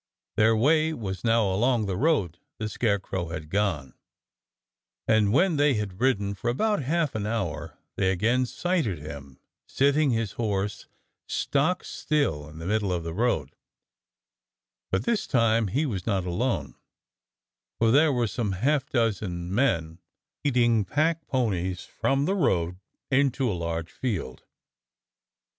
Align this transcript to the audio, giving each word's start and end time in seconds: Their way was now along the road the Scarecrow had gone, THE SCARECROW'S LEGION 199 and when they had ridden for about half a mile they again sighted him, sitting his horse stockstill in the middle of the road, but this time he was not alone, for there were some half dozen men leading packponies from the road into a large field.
Their 0.35 0.55
way 0.55 0.93
was 0.93 1.23
now 1.23 1.53
along 1.53 1.85
the 1.85 1.95
road 1.95 2.39
the 2.57 2.67
Scarecrow 2.67 3.27
had 3.29 3.51
gone, 3.51 3.89
THE 5.05 5.13
SCARECROW'S 5.13 5.31
LEGION 5.31 5.31
199 5.31 5.45
and 5.45 5.57
when 5.57 5.57
they 5.57 5.73
had 5.79 6.01
ridden 6.01 6.33
for 6.33 6.49
about 6.49 6.81
half 6.81 7.13
a 7.13 7.19
mile 7.19 7.77
they 7.97 8.09
again 8.11 8.47
sighted 8.47 8.97
him, 8.97 9.37
sitting 9.67 10.09
his 10.09 10.31
horse 10.31 10.87
stockstill 11.27 12.49
in 12.49 12.57
the 12.57 12.65
middle 12.65 12.91
of 12.91 13.03
the 13.03 13.13
road, 13.13 13.51
but 14.91 15.03
this 15.03 15.27
time 15.27 15.67
he 15.67 15.85
was 15.85 16.07
not 16.07 16.25
alone, 16.25 16.73
for 17.77 17.91
there 17.91 18.11
were 18.11 18.25
some 18.25 18.53
half 18.53 18.89
dozen 18.89 19.53
men 19.53 19.99
leading 20.43 20.83
packponies 20.83 21.85
from 21.85 22.25
the 22.25 22.33
road 22.33 22.79
into 23.11 23.47
a 23.47 23.53
large 23.53 23.91
field. 23.91 24.45